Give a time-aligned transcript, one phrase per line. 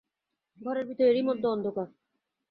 [0.59, 1.87] ঘরের ভিতর এরই মধ্যে অন্ধকার!